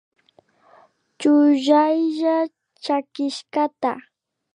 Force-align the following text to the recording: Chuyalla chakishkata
Chuyalla 1.19 2.35
chakishkata 2.83 3.91